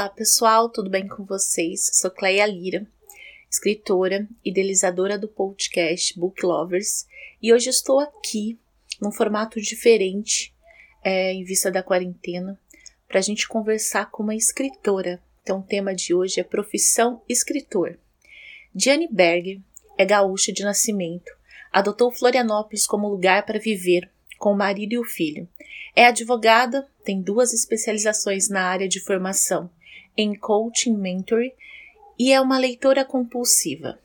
[0.00, 1.90] Olá pessoal, tudo bem com vocês?
[1.92, 2.86] Sou Cleia Lira,
[3.50, 7.06] escritora, idealizadora do podcast Book Lovers
[7.42, 8.58] e hoje estou aqui
[8.98, 10.54] num formato diferente
[11.04, 12.58] é, em vista da quarentena
[13.06, 15.22] para a gente conversar com uma escritora.
[15.42, 17.98] Então, o tema de hoje é profissão escritor.
[18.74, 19.60] Diane Berger
[19.98, 21.30] é gaúcha de nascimento,
[21.70, 25.46] adotou Florianópolis como lugar para viver com o marido e o filho.
[25.94, 29.70] É advogada, tem duas especializações na área de formação
[30.16, 31.52] em coaching mentoring
[32.18, 33.98] e é uma leitora compulsiva.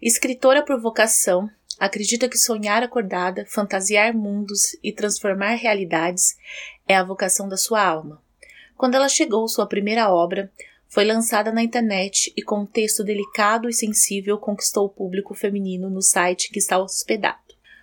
[0.00, 1.48] Escritora por vocação,
[1.78, 6.36] acredita que sonhar acordada, fantasiar mundos e transformar realidades
[6.86, 8.22] é a vocação da sua alma.
[8.76, 10.52] Quando ela chegou, sua primeira obra
[10.88, 15.90] foi lançada na internet e com um texto delicado e sensível conquistou o público feminino
[15.90, 17.38] no site que está hospedado.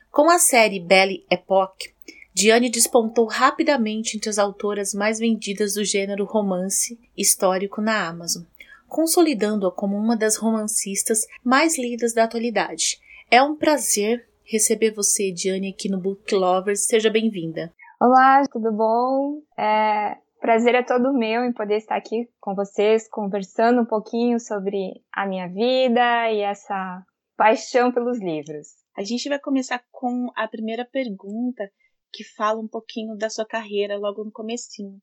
[0.09, 1.90] Com a série Belle Époque,
[2.33, 8.43] Diane despontou rapidamente entre as autoras mais vendidas do gênero romance histórico na Amazon,
[8.87, 12.99] consolidando-a como uma das romancistas mais lidas da atualidade.
[13.29, 16.85] É um prazer receber você, Diane, aqui no Book Lovers.
[16.85, 17.73] Seja bem-vinda.
[17.99, 19.41] Olá, tudo bom?
[19.57, 25.03] É, prazer é todo meu em poder estar aqui com vocês, conversando um pouquinho sobre
[25.13, 27.03] a minha vida e essa
[27.37, 28.67] paixão pelos livros.
[28.97, 31.69] A gente vai começar com a primeira pergunta,
[32.11, 35.01] que fala um pouquinho da sua carreira logo no comecinho,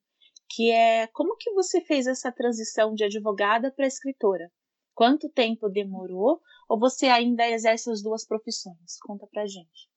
[0.49, 4.51] que é como que você fez essa transição de advogada para escritora?
[4.93, 6.41] Quanto tempo demorou?
[6.67, 8.99] Ou você ainda exerce as duas profissões?
[9.01, 9.89] Conta pra gente.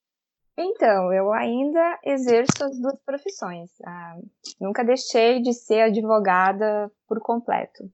[0.56, 3.70] Então, eu ainda exerço as duas profissões.
[3.84, 4.16] Ah,
[4.60, 7.90] nunca deixei de ser advogada por completo.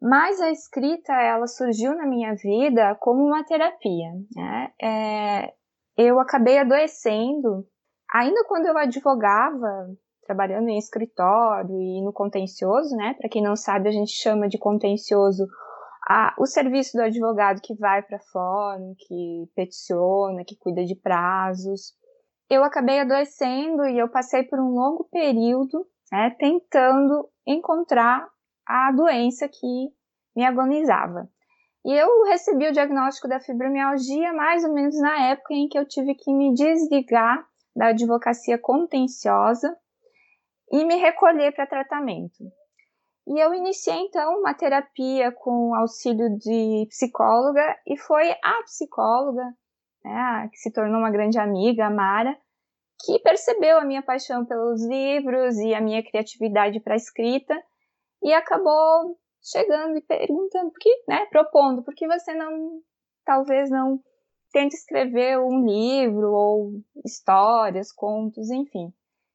[0.00, 4.12] Mas a escrita, ela surgiu na minha vida como uma terapia.
[4.36, 4.72] Né?
[4.80, 5.54] É,
[5.96, 7.66] eu acabei adoecendo
[8.12, 9.90] ainda quando eu advogava,
[10.24, 13.14] trabalhando em escritório e no contencioso, né?
[13.14, 15.46] Para quem não sabe, a gente chama de contencioso
[16.08, 21.92] a, o serviço do advogado que vai para fórum, que peticiona, que cuida de prazos.
[22.48, 28.28] Eu acabei adoecendo e eu passei por um longo período né, tentando encontrar
[28.66, 29.88] a doença que
[30.36, 31.28] me agonizava.
[31.84, 35.86] E eu recebi o diagnóstico da fibromialgia mais ou menos na época em que eu
[35.86, 37.47] tive que me desligar
[37.78, 39.72] da advocacia contenciosa
[40.72, 42.42] e me recolher para tratamento.
[43.28, 49.44] E eu iniciei então uma terapia com auxílio de psicóloga e foi a psicóloga,
[50.04, 52.36] né, que se tornou uma grande amiga, a Mara,
[53.04, 57.54] que percebeu a minha paixão pelos livros e a minha criatividade para a escrita
[58.24, 62.80] e acabou chegando e perguntando, por que, né, propondo, por que você não,
[63.24, 64.00] talvez não
[64.52, 66.72] tenta escrever um livro ou
[67.04, 68.92] histórias, contos, enfim.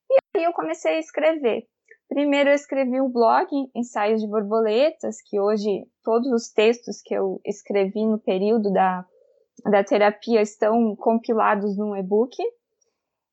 [0.09, 1.67] E aí eu comecei a escrever.
[2.07, 7.41] Primeiro eu escrevi o blog Ensaios de Borboletas, que hoje todos os textos que eu
[7.45, 9.05] escrevi no período da,
[9.65, 12.35] da terapia estão compilados num e-book.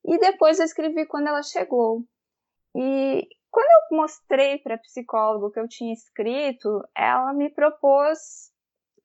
[0.04, 2.02] E depois eu escrevi quando ela chegou.
[2.74, 8.50] E quando eu mostrei para a psicóloga que eu tinha escrito, ela me propôs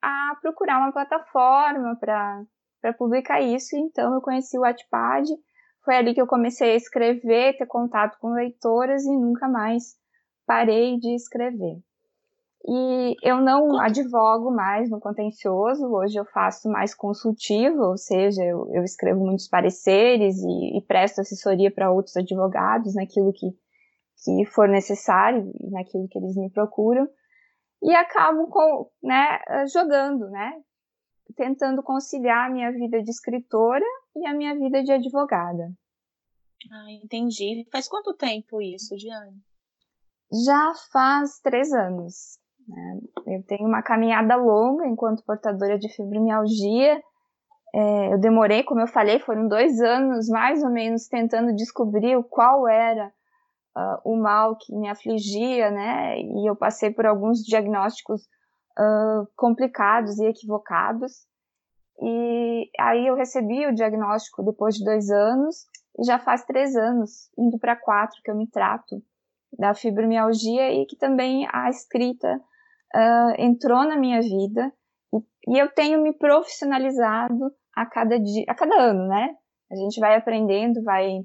[0.00, 2.42] a procurar uma plataforma para
[2.86, 3.76] para publicar isso.
[3.76, 5.28] Então eu conheci o Wattpad,
[5.84, 9.96] foi ali que eu comecei a escrever, ter contato com leitoras e nunca mais
[10.46, 11.78] parei de escrever.
[12.68, 18.68] E eu não advogo mais no contencioso, hoje eu faço mais consultivo, ou seja, eu,
[18.72, 23.46] eu escrevo muitos pareceres e, e presto assessoria para outros advogados naquilo que,
[24.24, 27.08] que for necessário e naquilo que eles me procuram.
[27.82, 29.38] E acabo com, né,
[29.72, 30.52] jogando, né,
[31.34, 33.84] tentando conciliar a minha vida de escritora
[34.16, 35.72] e a minha vida de advogada.
[36.70, 37.66] Ah, entendi.
[37.70, 39.36] Faz quanto tempo isso, Diane?
[40.44, 42.38] Já faz três anos.
[42.66, 43.00] Né?
[43.26, 47.00] Eu tenho uma caminhada longa enquanto portadora de fibromialgia.
[47.74, 52.66] É, eu demorei, como eu falei, foram dois anos mais ou menos tentando descobrir qual
[52.66, 53.12] era
[53.76, 56.18] uh, o mal que me afligia, né?
[56.18, 58.26] E eu passei por alguns diagnósticos
[59.34, 61.26] complicados e equivocados.
[62.00, 65.64] E aí eu recebi o diagnóstico depois de dois anos,
[65.98, 69.02] e já faz três anos, indo para quatro, que eu me trato
[69.58, 72.40] da fibromialgia e que também a escrita
[72.94, 74.72] uh, entrou na minha vida
[75.14, 79.34] e, e, eu tenho me profissionalizado a cada dia, a cada ano, né?
[79.70, 81.24] A gente vai aprendendo, vai,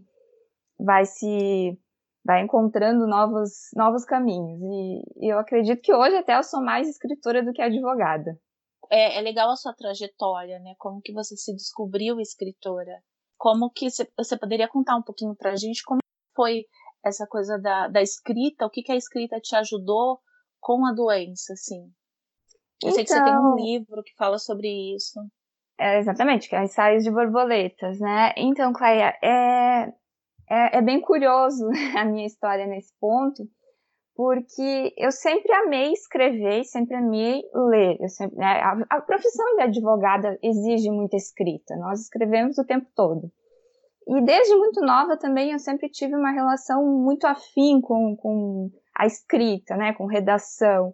[0.79, 1.77] vai se
[2.23, 4.59] vai encontrando novos, novos caminhos.
[4.61, 8.37] E, e eu acredito que hoje até eu sou mais escritora do que advogada.
[8.89, 10.73] É, é, legal a sua trajetória, né?
[10.77, 13.01] Como que você se descobriu escritora?
[13.37, 15.99] Como que você, poderia contar um pouquinho pra gente como
[16.35, 16.65] foi
[17.03, 18.65] essa coisa da, da escrita?
[18.65, 20.19] O que, que a escrita te ajudou
[20.59, 21.91] com a doença, assim?
[22.83, 25.19] Eu então, sei que você tem um então livro que fala sobre isso.
[25.79, 28.33] É, exatamente, que é ensaios de borboletas, né?
[28.37, 29.91] Então, Cleia, é,
[30.51, 31.65] é, é bem curioso
[31.97, 33.43] a minha história nesse ponto,
[34.13, 37.97] porque eu sempre amei escrever, sempre amei ler.
[38.09, 43.31] Sempre, né, a, a, profissão de advogada exige muita escrita, nós escrevemos o tempo todo.
[44.07, 49.05] E desde muito nova também eu sempre tive uma relação muito afim com, com a
[49.05, 50.93] escrita, né, com redação.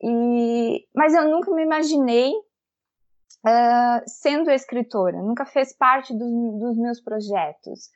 [0.00, 7.00] E, mas eu nunca me imaginei uh, sendo escritora, nunca fez parte do, dos meus
[7.00, 7.90] projetos.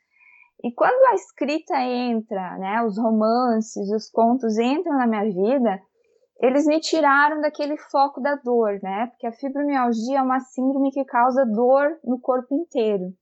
[0.63, 5.81] E quando a escrita entra, né, os romances, os contos entram na minha vida,
[6.39, 9.07] eles me tiraram daquele foco da dor, né?
[9.07, 13.13] Porque a fibromialgia é uma síndrome que causa dor no corpo inteiro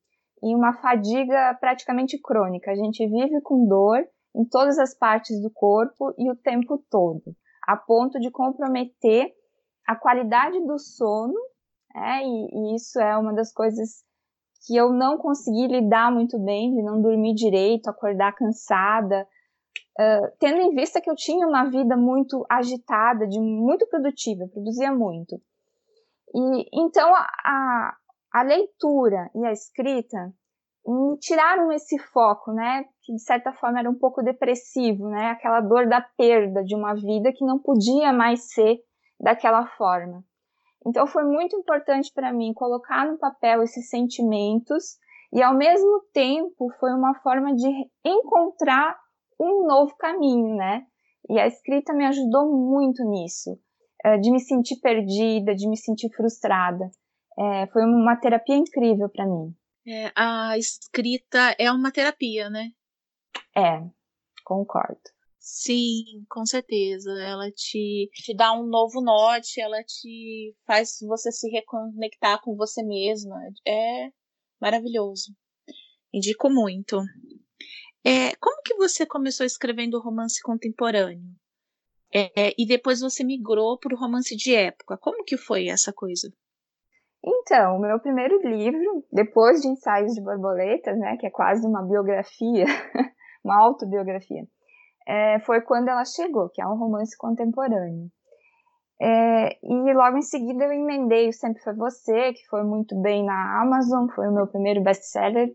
[0.41, 2.71] e uma fadiga praticamente crônica.
[2.71, 4.06] A gente vive com dor
[4.36, 7.36] em todas as partes do corpo e o tempo todo,
[7.68, 9.33] a ponto de comprometer
[9.86, 11.33] a qualidade do sono,
[11.94, 12.21] né?
[12.24, 14.03] e, e isso é uma das coisas
[14.66, 19.28] que eu não consegui lidar muito bem, de não dormir direito, acordar cansada,
[20.00, 24.92] uh, tendo em vista que eu tinha uma vida muito agitada, de muito produtiva, produzia
[24.92, 25.42] muito.
[26.34, 27.96] E então a,
[28.34, 30.32] a, leitura e a escrita
[30.86, 35.62] me tiraram esse foco, né, que de certa forma era um pouco depressivo, né, aquela
[35.62, 38.78] dor da perda de uma vida que não podia mais ser
[39.20, 40.24] daquela forma.
[40.86, 44.98] Então foi muito importante para mim colocar no papel esses sentimentos
[45.34, 47.68] e ao mesmo tempo foi uma forma de
[48.04, 48.98] encontrar
[49.40, 50.86] um novo caminho, né?
[51.30, 53.60] E a escrita me ajudou muito nisso,
[54.04, 56.90] eh, de me sentir perdida, de me sentir frustrada.
[57.38, 59.56] É, foi uma terapia incrível para mim.
[59.88, 62.72] É, a escrita é uma terapia, né?
[63.56, 63.82] É,
[64.44, 65.00] concordo.
[65.51, 67.12] Sim, com certeza.
[67.24, 72.84] Ela te, te dá um novo norte, ela te faz você se reconectar com você
[72.84, 73.36] mesma.
[73.68, 74.10] É
[74.62, 75.34] maravilhoso.
[76.13, 77.01] Indico muito.
[78.06, 81.34] É, como que você começou escrevendo romance contemporâneo?
[82.13, 85.00] É, e depois você migrou para o romance de época.
[85.00, 86.31] Como que foi essa coisa?
[87.25, 91.81] Então, o meu primeiro livro, depois de Ensaios de Borboletas, né, que é quase uma
[91.81, 92.66] biografia,
[93.44, 94.48] uma autobiografia,
[95.10, 98.12] é, foi quando ela chegou, que é um romance contemporâneo.
[99.02, 103.26] É, e logo em seguida eu emendei o Sempre Foi Você, que foi muito bem
[103.26, 105.50] na Amazon, foi o meu primeiro best-seller.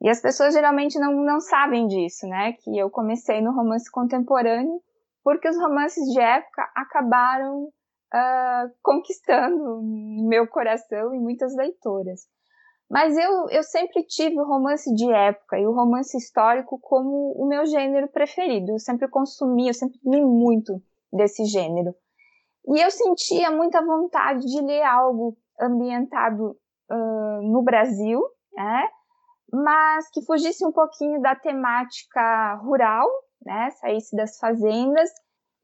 [0.00, 2.54] E as pessoas geralmente não, não sabem disso, né?
[2.54, 4.80] Que eu comecei no romance contemporâneo,
[5.22, 9.82] porque os romances de época acabaram uh, conquistando
[10.26, 12.20] meu coração e muitas leitoras.
[12.90, 17.46] Mas eu, eu sempre tive o romance de época e o romance histórico como o
[17.46, 18.72] meu gênero preferido.
[18.72, 20.82] Eu sempre consumi, eu sempre li muito
[21.12, 21.94] desse gênero.
[22.66, 26.56] E eu sentia muita vontade de ler algo ambientado
[26.90, 28.20] uh, no Brasil,
[28.54, 28.88] né?
[29.52, 33.08] mas que fugisse um pouquinho da temática rural,
[33.44, 33.70] né?
[33.70, 35.10] saísse das fazendas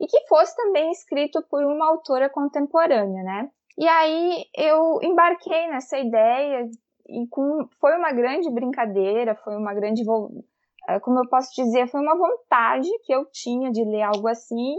[0.00, 3.50] e que fosse também escrito por uma autora contemporânea, né?
[3.78, 6.68] E aí eu embarquei nessa ideia
[7.08, 10.02] e com, foi uma grande brincadeira, foi uma grande,
[10.88, 14.74] é, como eu posso dizer, foi uma vontade que eu tinha de ler algo assim,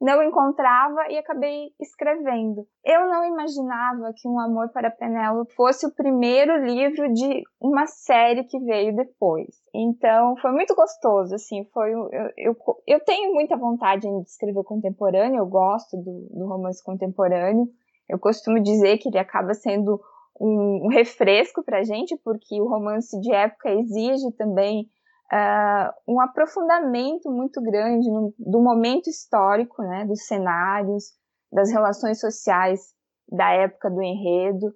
[0.00, 2.66] não encontrava e acabei escrevendo.
[2.82, 8.44] Eu não imaginava que Um Amor para Penélope fosse o primeiro livro de uma série
[8.44, 9.48] que veio depois.
[9.74, 12.08] Então, foi muito gostoso, assim, foi eu,
[12.38, 12.56] eu,
[12.86, 17.68] eu tenho muita vontade de escrever contemporâneo, eu gosto do, do romance contemporâneo.
[18.08, 20.00] Eu costumo dizer que ele acaba sendo
[20.40, 24.88] um, um refresco para a gente, porque o romance de época exige também
[25.30, 31.12] uh, um aprofundamento muito grande no, do momento histórico, né, dos cenários,
[31.52, 32.80] das relações sociais
[33.28, 34.72] da época do enredo.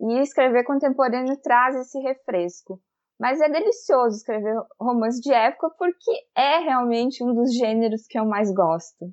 [0.00, 2.80] E escrever contemporâneo traz esse refresco.
[3.18, 8.24] Mas é delicioso escrever romance de época porque é realmente um dos gêneros que eu
[8.24, 9.06] mais gosto.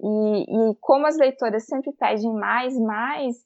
[0.00, 3.36] E, e como as leitoras sempre pedem mais, mais,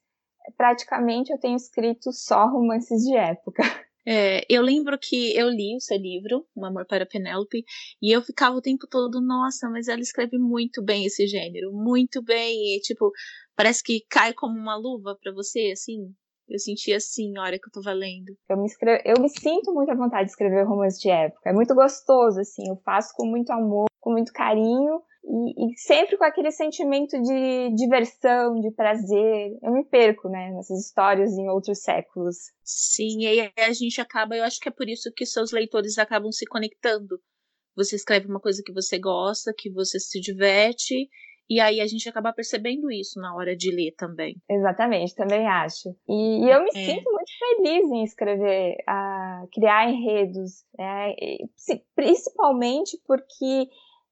[0.57, 3.63] praticamente eu tenho escrito só romances de época.
[4.11, 7.63] É, eu lembro que eu li o seu livro, Um Amor para Penélope,
[8.01, 12.23] e eu ficava o tempo todo, nossa, mas ela escreve muito bem esse gênero, muito
[12.23, 13.13] bem, e tipo,
[13.55, 16.11] parece que cai como uma luva para você, assim.
[16.49, 18.35] Eu senti assim na hora que eu tô valendo.
[18.49, 21.51] Eu me, escrevo, eu me sinto muito à vontade de escrever romance de época.
[21.51, 22.67] É muito gostoso, assim.
[22.67, 27.75] Eu faço com muito amor, com muito carinho e, e, sempre com aquele sentimento de
[27.75, 29.59] diversão, de prazer.
[29.63, 32.37] Eu me perco, né, nessas histórias em outros séculos.
[32.65, 35.99] Sim, e aí a gente acaba, eu acho que é por isso que seus leitores
[35.99, 37.21] acabam se conectando.
[37.77, 41.09] Você escreve uma coisa que você gosta, que você se diverte,
[41.51, 44.37] e aí a gente acaba percebendo isso na hora de ler também.
[44.51, 45.91] Exatamente, também acho.
[46.09, 46.85] E, e eu me é.
[46.85, 51.15] sinto muito feliz em escrever, a criar enredos, né?
[51.95, 53.69] principalmente porque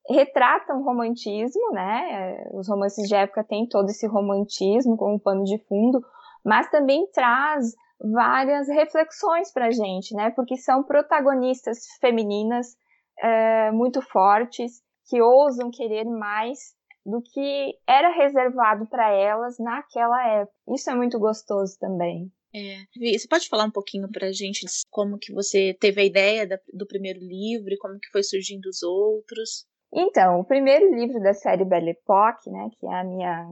[0.08, 2.44] retratam romantismo, né?
[2.52, 6.04] Os romances de época têm todo esse romantismo como pano de fundo,
[6.44, 10.30] mas também traz várias reflexões para a gente, né?
[10.30, 12.76] Porque são protagonistas femininas
[13.18, 20.56] é, muito fortes que ousam querer mais do que era reservado para elas naquela época.
[20.74, 22.30] Isso é muito gostoso também.
[22.54, 23.18] É.
[23.18, 26.86] Você pode falar um pouquinho para a gente como que você teve a ideia do
[26.86, 29.66] primeiro livro e como que foi surgindo os outros?
[29.98, 33.50] Então, o primeiro livro da série Belle Époque, né, que é a minha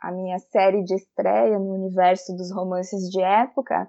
[0.00, 3.88] a minha série de estreia no universo dos romances de época,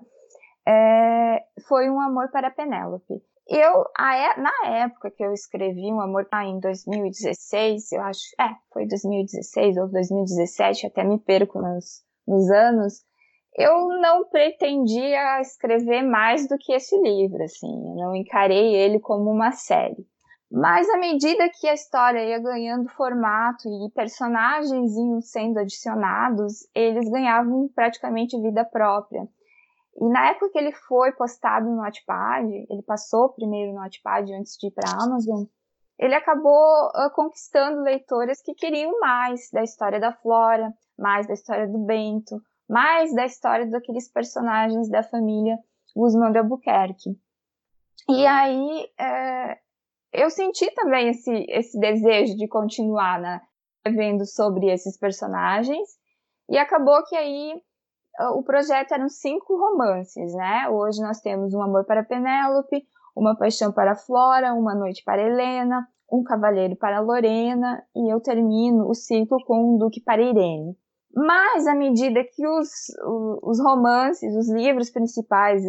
[0.68, 3.22] é, foi Um Amor para Penélope.
[3.48, 8.50] Eu, a, na época que eu escrevi Um Amor ah, em 2016, eu acho, é,
[8.72, 13.04] foi 2016 ou 2017, até me perco nos, nos anos,
[13.56, 19.30] eu não pretendia escrever mais do que esse livro, assim, eu não encarei ele como
[19.30, 20.08] uma série.
[20.52, 27.08] Mas à medida que a história ia ganhando formato e personagens iam sendo adicionados, eles
[27.10, 29.28] ganhavam praticamente vida própria.
[29.96, 34.58] E na época que ele foi postado no Notepad, ele passou primeiro no Notepad antes
[34.58, 35.44] de ir para a Amazon,
[36.00, 41.68] ele acabou uh, conquistando leitores que queriam mais da história da Flora, mais da história
[41.68, 45.58] do Bento, mais da história daqueles personagens da família
[45.94, 47.20] Guzmán de Albuquerque.
[48.08, 49.60] E aí, é,
[50.12, 53.42] eu senti também esse, esse desejo de continuar né,
[53.88, 55.88] vendo sobre esses personagens.
[56.50, 57.62] E acabou que aí
[58.36, 60.68] o projeto eram cinco romances, né?
[60.70, 62.86] Hoje nós temos Um Amor para Penélope,
[63.16, 68.90] Uma Paixão para Flora, Uma Noite para Helena, Um Cavaleiro para Lorena e eu termino
[68.90, 70.76] o ciclo com Um Duque para Irene.
[71.16, 72.70] Mas à medida que os,
[73.42, 75.64] os romances, os livros principais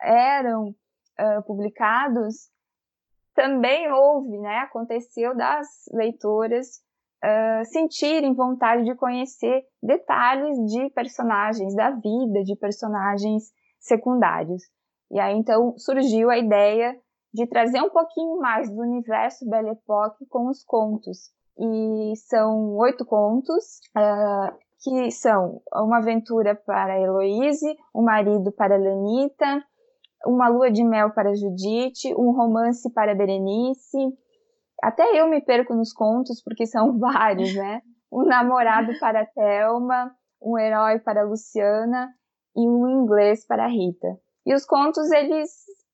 [0.00, 2.50] eram uh, publicados,
[3.34, 6.80] também houve, né, aconteceu das leitoras
[7.24, 14.62] uh, sentirem vontade de conhecer detalhes de personagens da vida, de personagens secundários.
[15.10, 16.96] E aí então surgiu a ideia
[17.32, 21.32] de trazer um pouquinho mais do universo Belle Époque com os contos.
[21.58, 29.64] E são oito contos, uh, que são uma aventura para Heloise, um marido para Lenita,
[30.26, 33.98] uma lua de mel para Judite, um romance para Berenice.
[34.82, 37.82] Até eu me perco nos contos, porque são vários, né?
[38.12, 42.10] Um namorado para Thelma, um herói para Luciana
[42.56, 44.18] e um inglês para Rita.
[44.46, 45.50] E os contos, eles,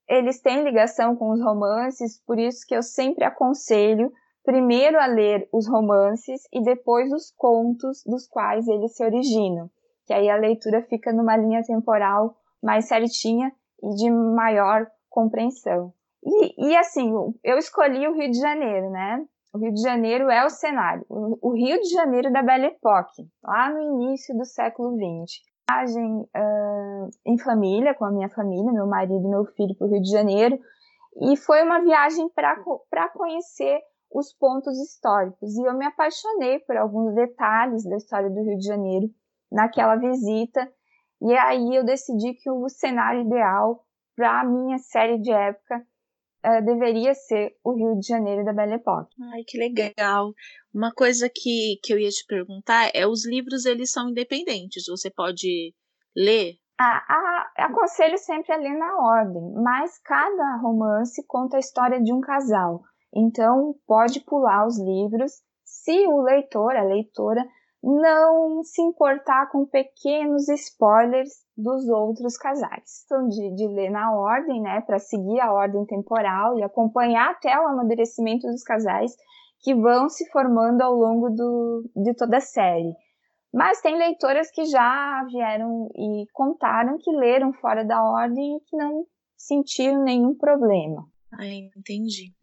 [0.07, 4.11] eles têm ligação com os romances, por isso que eu sempre aconselho
[4.43, 9.69] primeiro a ler os romances e depois os contos dos quais eles se originam,
[10.05, 13.51] que aí a leitura fica numa linha temporal mais certinha
[13.83, 15.93] e de maior compreensão.
[16.23, 17.11] E, e assim,
[17.43, 19.25] eu escolhi o Rio de Janeiro, né?
[19.53, 21.05] O Rio de Janeiro é o cenário.
[21.09, 25.41] O, Rio de Janeiro da Belle Époque, lá no início do século XX.
[25.69, 29.89] Viagem uh, em família, com a minha família, meu marido e meu filho para o
[29.89, 30.57] Rio de Janeiro.
[31.21, 33.81] E foi uma viagem para conhecer
[34.13, 35.57] os pontos históricos.
[35.57, 39.09] E eu me apaixonei por alguns detalhes da história do Rio de Janeiro
[39.51, 40.71] naquela visita
[41.21, 43.85] e aí eu decidi que o cenário ideal
[44.15, 45.85] para a minha série de época
[46.45, 49.15] uh, deveria ser o Rio de Janeiro da Belle Époque.
[49.33, 50.33] Ai, que legal.
[50.73, 55.09] Uma coisa que, que eu ia te perguntar é, os livros, eles são independentes, você
[55.09, 55.73] pode
[56.15, 56.55] ler?
[56.79, 62.11] Ah, a, aconselho sempre a ler na ordem, mas cada romance conta a história de
[62.11, 62.81] um casal.
[63.13, 67.45] Então, pode pular os livros se o leitor, a leitora,
[67.83, 73.03] não se importar com pequenos spoilers dos outros casais.
[73.05, 77.57] Então, de, de ler na ordem, né, para seguir a ordem temporal e acompanhar até
[77.59, 79.11] o amadurecimento dos casais
[79.61, 82.93] que vão se formando ao longo do, de toda a série.
[83.53, 88.77] Mas tem leitoras que já vieram e contaram que leram fora da ordem e que
[88.77, 91.05] não sentiram nenhum problema.
[91.33, 92.33] Ah, entendi.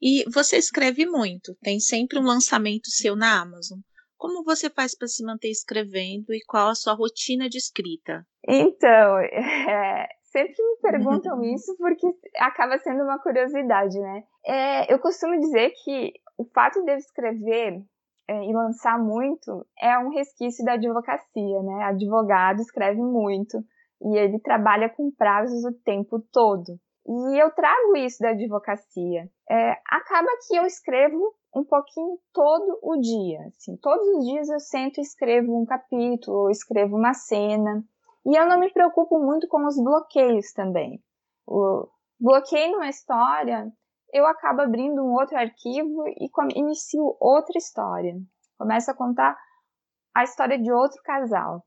[0.00, 3.78] E você escreve muito, tem sempre um lançamento seu na Amazon.
[4.16, 8.26] Como você faz para se manter escrevendo e qual a sua rotina de escrita?
[8.48, 12.06] Então, é, sempre me perguntam isso porque
[12.38, 14.22] acaba sendo uma curiosidade, né?
[14.44, 17.82] É, eu costumo dizer que o fato de eu escrever
[18.28, 21.84] é, e lançar muito é um resquício da advocacia, né?
[21.84, 23.58] Advogado escreve muito
[24.02, 26.78] e ele trabalha com prazos o tempo todo.
[27.08, 29.28] E eu trago isso da advocacia.
[29.48, 33.40] É, acaba que eu escrevo um pouquinho todo o dia.
[33.46, 37.82] Assim, todos os dias eu sento e escrevo um capítulo, ou escrevo uma cena.
[38.26, 41.02] E eu não me preocupo muito com os bloqueios também.
[41.46, 41.88] O
[42.20, 43.72] bloqueio numa história,
[44.12, 48.14] eu acabo abrindo um outro arquivo e inicio outra história.
[48.58, 49.36] Começo a contar
[50.14, 51.64] a história de outro casal.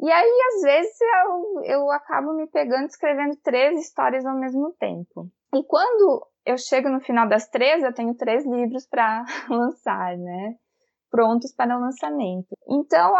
[0.00, 5.28] E aí, às vezes, eu, eu acabo me pegando escrevendo três histórias ao mesmo tempo.
[5.54, 10.54] E quando eu chego no final das três, eu tenho três livros para lançar, né?
[11.10, 12.48] Prontos para o lançamento.
[12.68, 13.14] Então,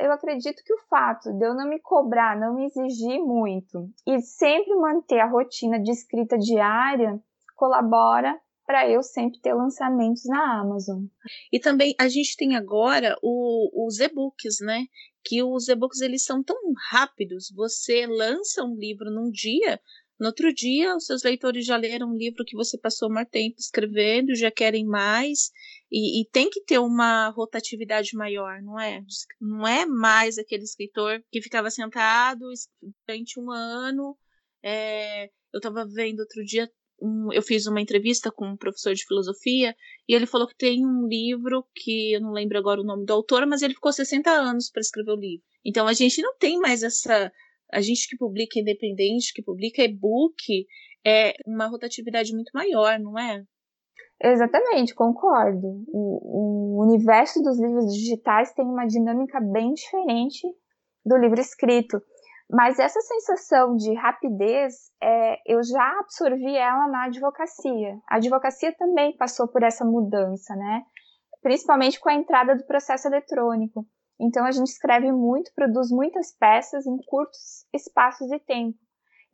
[0.00, 4.20] eu acredito que o fato de eu não me cobrar, não me exigir muito e
[4.22, 7.20] sempre manter a rotina de escrita diária
[7.54, 8.34] colabora
[8.66, 11.04] para eu sempre ter lançamentos na Amazon.
[11.52, 14.86] E também a gente tem agora o, os e-books, né?
[15.22, 16.56] Que os e-books eles são tão
[16.90, 17.52] rápidos.
[17.54, 19.78] Você lança um livro num dia,
[20.24, 23.56] no outro dia os seus leitores já leram um livro que você passou mais tempo
[23.58, 25.50] escrevendo, já querem mais.
[25.92, 29.02] E, e tem que ter uma rotatividade maior, não é?
[29.38, 32.40] Não é mais aquele escritor que ficava sentado
[33.06, 34.16] durante um ano.
[34.62, 36.70] É, eu estava vendo outro dia
[37.02, 39.76] um, eu fiz uma entrevista com um professor de filosofia
[40.08, 43.12] e ele falou que tem um livro que eu não lembro agora o nome do
[43.12, 45.44] autor, mas ele ficou 60 anos para escrever o livro.
[45.62, 47.30] Então a gente não tem mais essa.
[47.72, 50.66] A gente que publica independente, que publica e-book,
[51.06, 53.42] é uma rotatividade muito maior, não é?
[54.22, 55.84] Exatamente, concordo.
[55.88, 60.46] O, o universo dos livros digitais tem uma dinâmica bem diferente
[61.04, 62.00] do livro escrito.
[62.50, 67.98] Mas essa sensação de rapidez, é, eu já absorvi ela na advocacia.
[68.08, 70.82] A advocacia também passou por essa mudança, né?
[71.42, 73.86] Principalmente com a entrada do processo eletrônico.
[74.20, 78.78] Então a gente escreve muito, produz muitas peças em curtos espaços de tempo.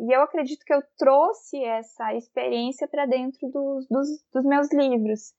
[0.00, 5.34] E eu acredito que eu trouxe essa experiência para dentro dos, dos, dos meus livros.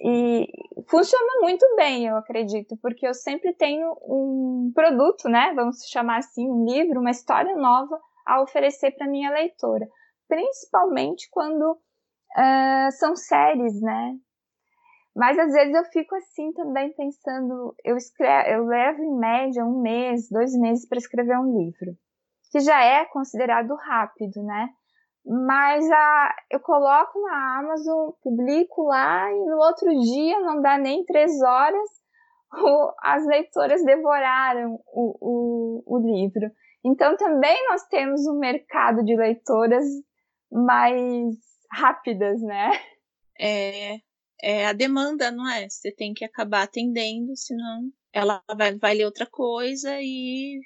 [0.00, 0.48] E
[0.88, 5.52] funciona muito bem, eu acredito, porque eu sempre tenho um produto, né?
[5.54, 9.86] Vamos chamar assim, um livro, uma história nova a oferecer para minha leitora.
[10.26, 14.16] Principalmente quando uh, são séries, né?
[15.14, 19.80] Mas às vezes eu fico assim também pensando, eu, escrevo, eu levo em média um
[19.80, 21.96] mês, dois meses para escrever um livro,
[22.50, 24.70] que já é considerado rápido, né?
[25.26, 31.04] mas a, eu coloco na Amazon, publico lá e no outro dia, não dá nem
[31.04, 31.88] três horas,
[32.52, 36.50] o, as leitoras devoraram o, o, o livro.
[36.84, 39.86] Então também nós temos um mercado de leitoras
[40.52, 41.34] mais
[41.72, 42.70] rápidas, né?
[43.40, 43.96] É,
[44.40, 45.68] é a demanda, não é?
[45.68, 50.60] Você tem que acabar atendendo, senão ela vai, vai ler outra coisa e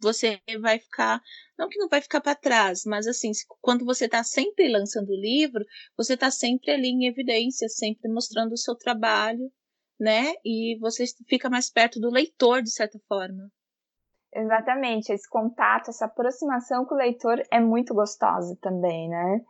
[0.00, 1.20] você vai ficar,
[1.56, 3.30] não que não vai ficar para trás, mas assim,
[3.60, 5.64] quando você está sempre lançando o livro,
[5.96, 9.50] você está sempre ali em evidência, sempre mostrando o seu trabalho,
[9.98, 10.34] né?
[10.44, 13.48] E você fica mais perto do leitor, de certa forma.
[14.34, 19.40] Exatamente, esse contato, essa aproximação com o leitor é muito gostosa também, né?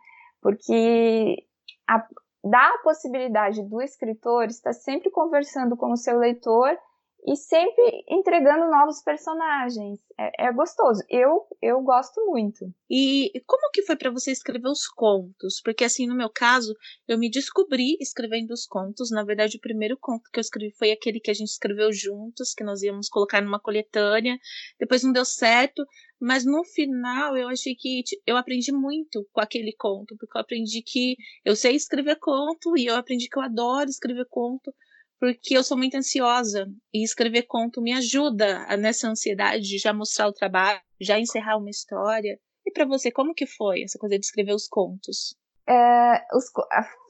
[0.40, 1.46] Porque
[1.88, 2.06] a,
[2.42, 6.76] dá a possibilidade do escritor estar sempre conversando com o seu leitor
[7.24, 10.00] e sempre entregando novos personagens.
[10.18, 11.02] É, é, gostoso.
[11.08, 12.72] Eu eu gosto muito.
[12.90, 15.60] E como que foi para você escrever os contos?
[15.62, 16.74] Porque assim, no meu caso,
[17.06, 19.10] eu me descobri escrevendo os contos.
[19.10, 22.54] Na verdade, o primeiro conto que eu escrevi foi aquele que a gente escreveu juntos,
[22.54, 24.36] que nós íamos colocar numa coletânea.
[24.78, 25.84] Depois não deu certo,
[26.20, 30.82] mas no final eu achei que eu aprendi muito com aquele conto, porque eu aprendi
[30.82, 34.74] que eu sei escrever conto e eu aprendi que eu adoro escrever conto
[35.22, 40.26] porque eu sou muito ansiosa e escrever conto me ajuda nessa ansiedade de já mostrar
[40.26, 42.36] o trabalho, já encerrar uma história.
[42.66, 45.36] E para você, como que foi essa coisa de escrever os contos?
[45.64, 46.46] É, os,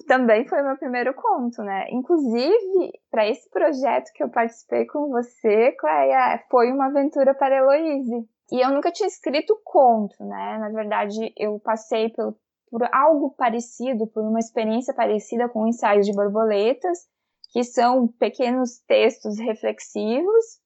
[0.07, 1.87] também foi meu primeiro conto, né?
[1.89, 8.29] Inclusive, para esse projeto que eu participei com você, Cleia, foi uma aventura para Heloíse.
[8.53, 10.59] E eu nunca tinha escrito conto, né?
[10.59, 12.37] Na verdade, eu passei por,
[12.71, 17.11] por algo parecido, por uma experiência parecida com ensaios de borboletas,
[17.53, 20.61] que são pequenos textos reflexivos,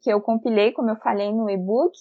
[0.00, 1.98] que eu compilei, como eu falei no e-book,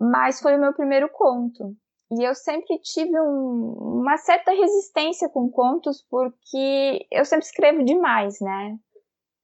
[0.00, 1.74] mas foi o meu primeiro conto.
[2.12, 8.38] E eu sempre tive um, uma certa resistência com contos, porque eu sempre escrevo demais,
[8.40, 8.78] né?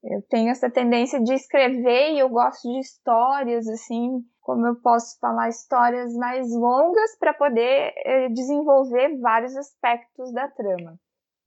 [0.04, 5.18] Eu tenho essa tendência de escrever e eu gosto de histórias, assim, como eu posso
[5.18, 10.98] falar, histórias mais longas para poder eh, desenvolver vários aspectos da trama.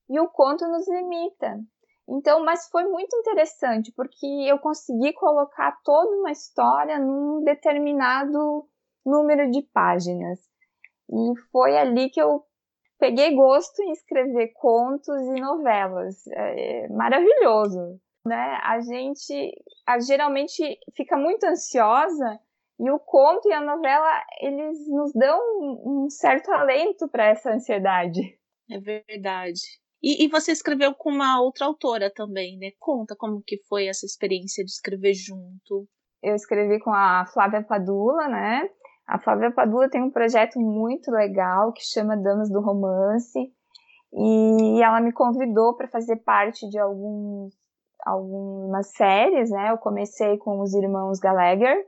[0.10, 1.60] E o conto nos limita.
[2.08, 8.68] Então, mas foi muito interessante, porque eu consegui colocar toda uma história num determinado
[9.06, 10.40] número de páginas.
[11.10, 12.44] E foi ali que eu
[13.00, 16.26] peguei gosto em escrever contos e novelas.
[16.28, 18.60] É maravilhoso, né?
[18.64, 19.52] A gente
[19.86, 22.40] a, geralmente fica muito ansiosa
[22.80, 25.40] e o conto e a novela eles nos dão
[25.86, 28.38] um certo alento para essa ansiedade.
[28.70, 29.62] É verdade.
[30.08, 32.70] E, e, você escreveu com uma outra autora também, né?
[32.80, 35.88] Conta como que foi essa experiência de escrever junto.
[36.22, 38.70] Eu escrevi com a Flávia Padula, né?
[39.08, 43.52] A Flávia Padula tem um projeto muito legal que chama Damas do Romance
[44.14, 47.56] e ela me convidou para fazer parte de alguns,
[48.06, 49.72] algumas séries, né?
[49.72, 51.84] Eu comecei com os irmãos Gallagher,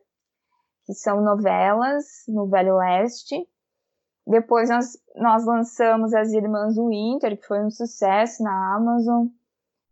[0.88, 3.48] que são novelas no Velho Oeste.
[4.28, 9.28] Depois nós, nós lançamos As Irmãs Winter, que foi um sucesso na Amazon.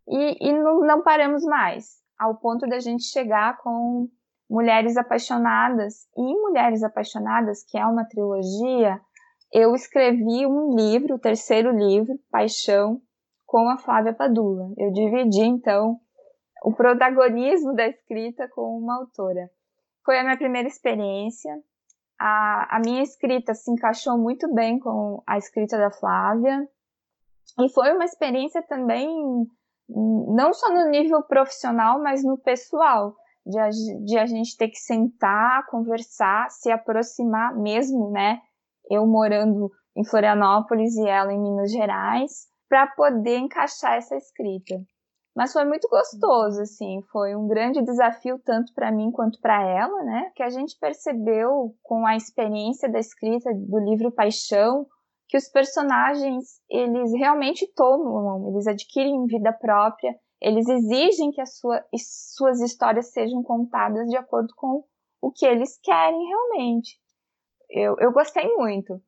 [0.05, 4.09] E, e não, não paramos mais, ao ponto da gente chegar com
[4.49, 6.05] Mulheres Apaixonadas.
[6.17, 8.99] E Mulheres Apaixonadas, que é uma trilogia,
[9.53, 13.01] eu escrevi um livro, o terceiro livro, Paixão,
[13.45, 14.69] com a Flávia Padula.
[14.77, 15.97] Eu dividi, então,
[16.61, 19.49] o protagonismo da escrita com uma autora.
[20.03, 21.57] Foi a minha primeira experiência,
[22.19, 26.67] a, a minha escrita se encaixou muito bem com a escrita da Flávia.
[27.59, 29.07] E foi uma experiência também,
[29.87, 34.77] não só no nível profissional, mas no pessoal, de a, de a gente ter que
[34.77, 38.39] sentar, conversar, se aproximar mesmo, né?
[38.89, 44.75] Eu morando em Florianópolis e ela em Minas Gerais, para poder encaixar essa escrita.
[45.35, 50.03] Mas foi muito gostoso, assim, foi um grande desafio tanto para mim quanto para ela,
[50.03, 50.31] né?
[50.33, 54.87] Que a gente percebeu com a experiência da escrita do livro Paixão
[55.27, 61.83] que os personagens, eles realmente tomam, eles adquirem vida própria, eles exigem que as sua,
[62.37, 64.83] suas histórias sejam contadas de acordo com
[65.21, 66.97] o que eles querem realmente.
[67.69, 69.01] Eu, eu gostei muito.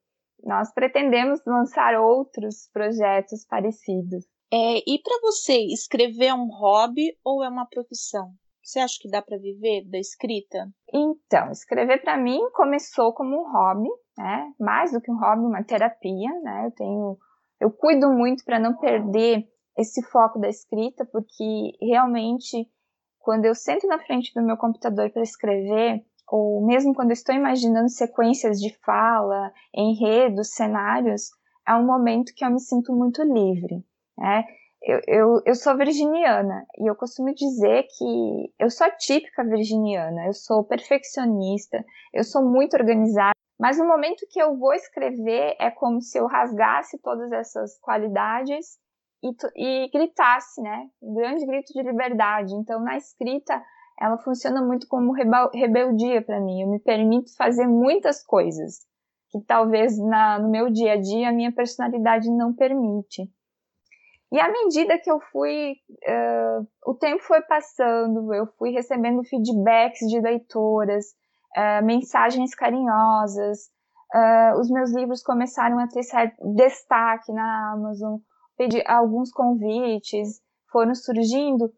[0.43, 4.25] Nós pretendemos lançar outros projetos parecidos.
[4.51, 8.31] É, e para você, escrever é um hobby ou é uma profissão?
[8.63, 10.69] Você acha que dá para viver da escrita?
[10.93, 14.53] Então, escrever para mim começou como um hobby, né?
[14.59, 16.65] Mais do que um hobby, uma terapia, né?
[16.65, 17.17] Eu tenho,
[17.59, 22.69] eu cuido muito para não perder esse foco da escrita, porque realmente
[23.19, 27.89] quando eu sento na frente do meu computador para escrever, ou mesmo quando estou imaginando
[27.89, 31.31] sequências de fala, enredos, cenários,
[31.67, 33.83] é um momento que eu me sinto muito livre.
[34.17, 34.43] Né?
[34.81, 40.27] Eu, eu, eu sou virginiana e eu costumo dizer que eu sou a típica virginiana,
[40.27, 45.71] eu sou perfeccionista, eu sou muito organizada, mas no momento que eu vou escrever é
[45.71, 48.77] como se eu rasgasse todas essas qualidades
[49.23, 50.87] e, e gritasse, né?
[51.01, 52.53] Um grande grito de liberdade.
[52.53, 53.59] Então, na escrita,
[53.99, 56.61] ela funciona muito como rebeldia para mim.
[56.61, 58.85] Eu me permito fazer muitas coisas
[59.29, 63.23] que talvez na, no meu dia a dia a minha personalidade não permite.
[64.31, 65.75] E à medida que eu fui,
[66.07, 71.05] uh, o tempo foi passando, eu fui recebendo feedbacks de leitoras,
[71.57, 73.69] uh, mensagens carinhosas,
[74.13, 76.01] uh, os meus livros começaram a ter
[76.55, 78.17] destaque na Amazon,
[78.57, 81.71] pedi alguns convites foram surgindo,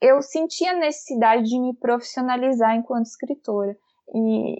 [0.00, 3.76] eu senti a necessidade de me profissionalizar enquanto escritora.
[4.14, 4.56] E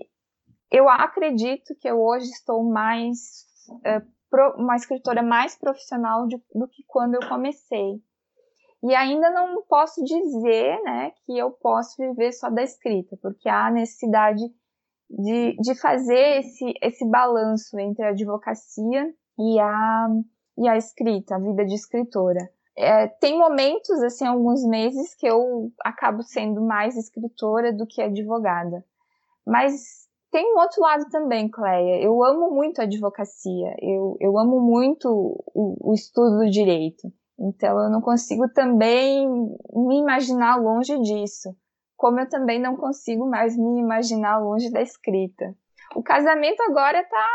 [0.71, 3.47] eu acredito que eu hoje estou mais
[4.57, 8.01] uma escritora mais profissional de, do que quando eu comecei.
[8.83, 13.71] E ainda não posso dizer né, que eu posso viver só da escrita, porque há
[13.71, 14.45] necessidade
[15.11, 20.09] de, de fazer esse, esse balanço entre a advocacia e a,
[20.59, 22.51] e a escrita, a vida de escritora.
[22.77, 28.85] É, tem momentos, assim, alguns meses que eu acabo sendo mais escritora do que advogada.
[29.45, 32.03] Mas tem um outro lado também, Cleia.
[32.03, 33.75] Eu amo muito a advocacia.
[33.81, 37.11] Eu, eu amo muito o, o estudo do direito.
[37.39, 41.55] Então, eu não consigo também me imaginar longe disso.
[41.97, 45.55] Como eu também não consigo mais me imaginar longe da escrita.
[45.95, 47.29] O casamento agora tá,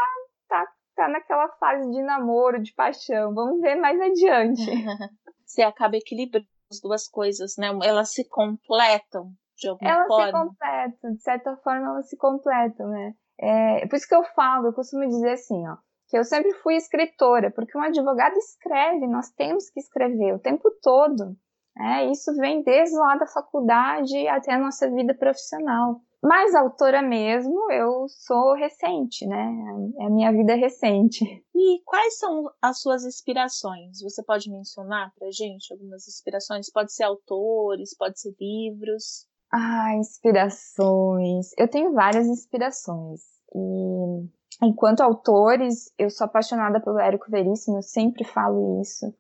[0.48, 3.34] tá, tá naquela fase de namoro, de paixão.
[3.34, 4.62] Vamos ver mais adiante.
[5.46, 7.68] Você acaba equilibrando as duas coisas, né?
[7.84, 10.24] Elas se completam de alguma elas forma.
[10.24, 13.14] Elas se completam, de certa forma elas se completam, né?
[13.40, 15.76] É, por isso que eu falo, eu costumo dizer assim, ó,
[16.08, 20.70] que eu sempre fui escritora, porque um advogado escreve, nós temos que escrever o tempo
[20.82, 21.36] todo.
[21.78, 26.02] É, isso vem desde lá da faculdade até a nossa vida profissional.
[26.22, 29.52] Mas autora mesmo, eu sou recente, né?
[30.00, 31.26] É a minha vida recente.
[31.54, 34.00] E quais são as suas inspirações?
[34.02, 36.72] Você pode mencionar pra gente algumas inspirações?
[36.72, 39.28] Pode ser autores, pode ser livros.
[39.56, 41.52] Ah, inspirações.
[41.60, 43.22] Eu tenho várias inspirações.
[43.54, 44.28] E
[44.64, 49.14] enquanto autores, eu sou apaixonada pelo Érico Veríssimo, eu sempre falo isso.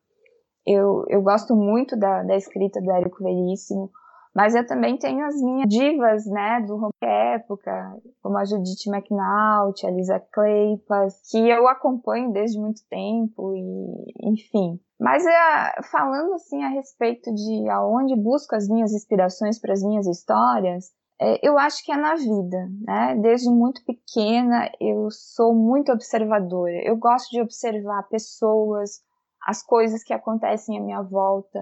[0.65, 3.91] Eu, eu gosto muito da, da escrita do Érico Veríssimo,
[4.35, 6.93] mas eu também tenho as minhas divas, né, do romance
[7.33, 14.13] época, como a Judith McNaught, a Lisa Kleypas, que eu acompanho desde muito tempo e,
[14.21, 14.79] enfim.
[14.99, 20.07] Mas é, falando assim a respeito de aonde busco as minhas inspirações para as minhas
[20.07, 23.15] histórias, é, eu acho que é na vida, né?
[23.21, 26.81] Desde muito pequena eu sou muito observadora.
[26.83, 29.01] Eu gosto de observar pessoas,
[29.45, 31.59] as coisas que acontecem à minha volta.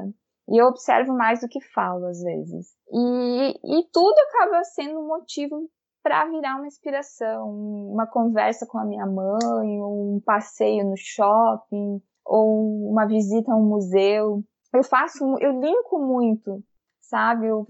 [0.49, 2.75] E eu observo mais do que falo, às vezes.
[2.91, 5.69] E, e tudo acaba sendo um motivo
[6.03, 7.49] para virar uma inspiração.
[7.91, 13.55] Uma conversa com a minha mãe, ou um passeio no shopping, ou uma visita a
[13.55, 14.43] um museu.
[14.73, 16.63] Eu faço, eu linko muito,
[17.01, 17.47] sabe?
[17.47, 17.65] Eu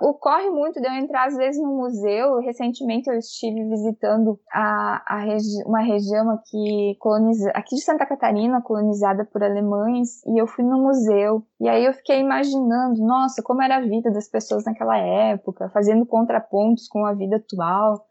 [0.00, 2.38] ocorre muito de eu entrar às vezes no museu.
[2.40, 8.62] Recentemente eu estive visitando a, a regi uma região aqui coloniza aqui de Santa Catarina,
[8.62, 11.42] colonizada por alemães, e eu fui no museu.
[11.60, 16.06] E aí eu fiquei imaginando, nossa, como era a vida das pessoas naquela época, fazendo
[16.06, 18.04] contrapontos com a vida atual.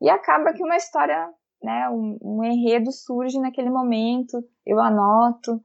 [0.00, 1.28] E acaba que uma história,
[1.62, 5.60] né, um, um enredo surge naquele momento, eu anoto.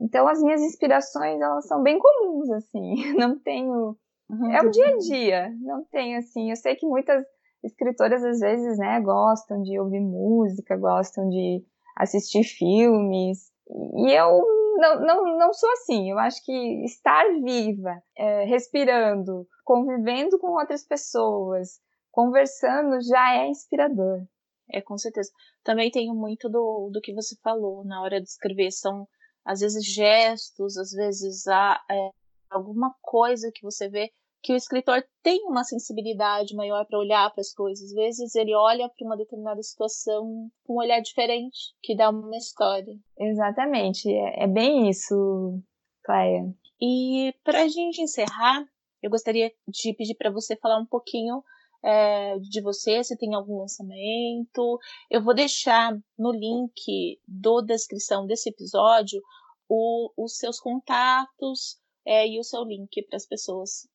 [0.00, 3.14] Então as minhas inspirações, elas são bem comuns assim.
[3.16, 3.96] Não tenho
[4.32, 4.50] Uhum.
[4.50, 6.48] É o dia a dia, não tem assim.
[6.48, 7.22] Eu sei que muitas
[7.62, 11.62] escritoras às vezes, né, gostam de ouvir música, gostam de
[11.96, 14.42] assistir filmes, e eu
[14.78, 16.10] não, não, não sou assim.
[16.10, 21.78] Eu acho que estar viva, é, respirando, convivendo com outras pessoas,
[22.10, 24.22] conversando já é inspirador.
[24.70, 25.30] É, com certeza.
[25.62, 28.70] Também tenho muito do, do que você falou na hora de escrever.
[28.70, 29.06] São,
[29.44, 32.10] às vezes, gestos, às vezes, há, é,
[32.50, 34.10] alguma coisa que você vê
[34.42, 37.90] que o escritor tem uma sensibilidade maior para olhar para as coisas.
[37.90, 42.36] Às vezes ele olha para uma determinada situação com um olhar diferente, que dá uma
[42.36, 42.92] história.
[43.18, 45.60] Exatamente, é, é bem isso,
[46.04, 46.52] Cleia.
[46.80, 48.64] E para a gente encerrar,
[49.00, 51.42] eu gostaria de pedir para você falar um pouquinho
[51.84, 54.78] é, de você, se tem algum lançamento.
[55.08, 59.20] Eu vou deixar no link do descrição desse episódio
[59.68, 63.88] o, os seus contatos é, e o seu link para as pessoas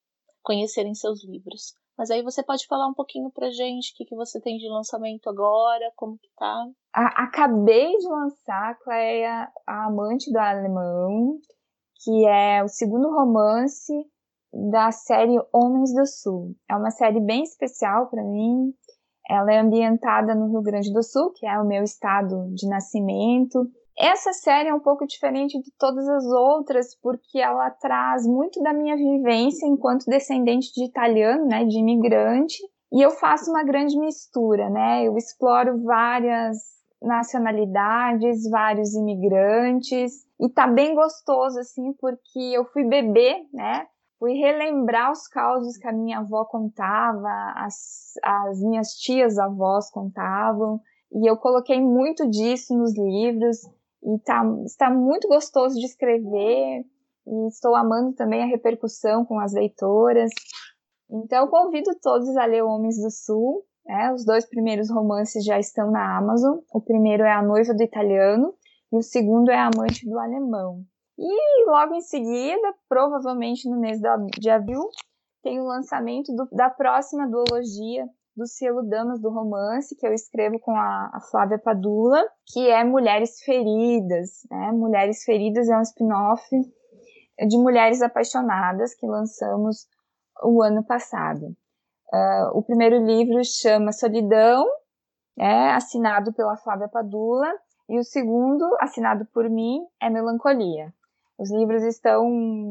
[0.47, 1.75] conhecerem seus livros.
[1.97, 4.69] Mas aí você pode falar um pouquinho pra gente o que, que você tem de
[4.69, 6.65] lançamento agora, como que tá?
[6.93, 11.37] acabei de lançar, Cleia, A Amante do Alemão,
[12.01, 13.93] que é o segundo romance
[14.71, 16.55] da série Homens do Sul.
[16.69, 18.73] É uma série bem especial para mim.
[19.29, 23.69] Ela é ambientada no Rio Grande do Sul, que é o meu estado de nascimento.
[23.99, 28.71] Essa série é um pouco diferente de todas as outras, porque ela traz muito da
[28.71, 32.57] minha vivência enquanto descendente de italiano, né, de imigrante,
[32.93, 35.03] e eu faço uma grande mistura, né?
[35.03, 36.57] Eu exploro várias
[37.01, 43.87] nacionalidades, vários imigrantes, e tá bem gostoso assim, porque eu fui bebê, né?
[44.19, 50.79] Fui relembrar os causos que a minha avó contava, as, as minhas tias avós contavam,
[51.11, 53.57] e eu coloquei muito disso nos livros.
[54.07, 56.85] E tá, está muito gostoso de escrever
[57.27, 60.31] e estou amando também a repercussão com as leitoras.
[61.11, 63.65] Então, convido todos a ler Homens do Sul.
[63.85, 64.13] Né?
[64.13, 66.59] Os dois primeiros romances já estão na Amazon.
[66.73, 68.53] O primeiro é A Noiva do Italiano
[68.93, 70.85] e o segundo é A Amante do Alemão.
[71.17, 73.99] E logo em seguida, provavelmente no mês
[74.39, 74.87] de abril,
[75.43, 80.59] tem o lançamento do, da próxima duologia do selo Damas do Romance, que eu escrevo
[80.59, 84.45] com a, a Flávia Padula, que é Mulheres Feridas.
[84.49, 84.71] Né?
[84.73, 86.43] Mulheres Feridas é um spin-off
[87.47, 89.87] de Mulheres Apaixonadas que lançamos
[90.43, 91.47] o ano passado.
[92.13, 94.65] Uh, o primeiro livro chama Solidão,
[95.37, 97.51] é assinado pela Flávia Padula,
[97.89, 100.93] e o segundo, assinado por mim, é Melancolia.
[101.39, 102.27] Os livros estão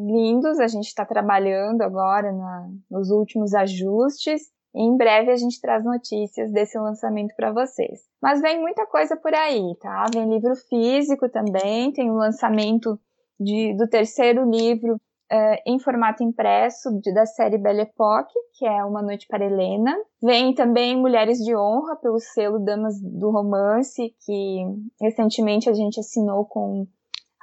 [0.06, 5.84] lindos, a gente está trabalhando agora na, nos últimos ajustes em breve a gente traz
[5.84, 8.00] notícias desse lançamento para vocês.
[8.20, 10.04] Mas vem muita coisa por aí, tá?
[10.12, 12.98] Vem livro físico também, tem o lançamento
[13.40, 18.84] de, do terceiro livro uh, em formato impresso de, da série Belle Époque, que é
[18.84, 19.96] Uma Noite para Helena.
[20.22, 24.62] Vem também Mulheres de Honra, pelo selo Damas do Romance, que
[25.00, 26.86] recentemente a gente assinou com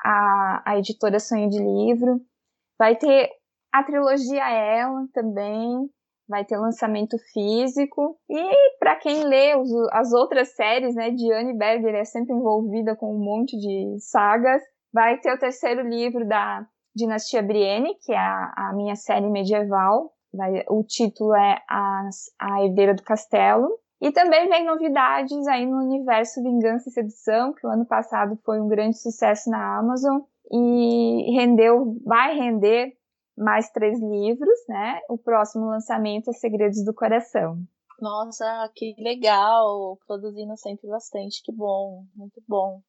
[0.04, 2.22] a, a editora Sonho de Livro.
[2.78, 3.30] Vai ter
[3.72, 5.90] a trilogia Ela também,
[6.34, 8.18] vai ter lançamento físico.
[8.28, 13.16] E para quem lê os, as outras séries, né, Diane Berger é sempre envolvida com
[13.16, 14.64] um monte de sagas.
[14.92, 16.66] Vai ter o terceiro livro da
[16.96, 20.12] Dinastia Brienne, que é a, a minha série medieval.
[20.34, 22.10] Vai, o título é a,
[22.42, 23.70] a Herdeira do Castelo.
[24.02, 28.60] E também vem novidades aí no universo Vingança e Sedução, que o ano passado foi
[28.60, 32.92] um grande sucesso na Amazon e rendeu, vai render
[33.38, 35.00] mais três livros, né?
[35.10, 37.58] O próximo lançamento é Segredos do Coração.
[38.00, 39.98] Nossa, que legal!
[40.06, 42.82] Produzindo sempre bastante, que bom, muito bom.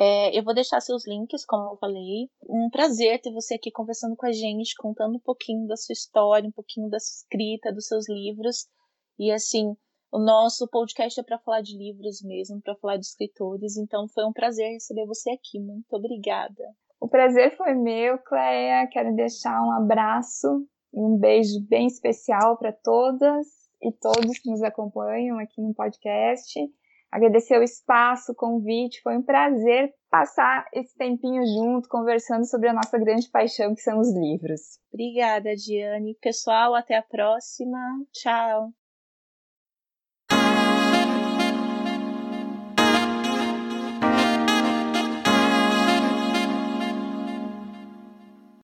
[0.00, 2.30] É, eu vou deixar seus links, como eu falei.
[2.48, 6.48] Um prazer ter você aqui conversando com a gente, contando um pouquinho da sua história,
[6.48, 8.68] um pouquinho da sua escrita, dos seus livros.
[9.18, 9.76] E assim,
[10.12, 13.76] o nosso podcast é para falar de livros mesmo, para falar de escritores.
[13.76, 15.58] Então foi um prazer receber você aqui.
[15.58, 16.64] Muito obrigada.
[17.00, 18.86] O prazer foi meu, Cleia.
[18.88, 23.46] Quero deixar um abraço e um beijo bem especial para todas
[23.80, 26.58] e todos que nos acompanham aqui no podcast.
[27.10, 29.00] Agradecer o espaço, o convite.
[29.02, 33.98] Foi um prazer passar esse tempinho junto, conversando sobre a nossa grande paixão, que são
[33.98, 34.78] os livros.
[34.92, 36.16] Obrigada, Diane.
[36.20, 37.78] Pessoal, até a próxima.
[38.12, 38.72] Tchau.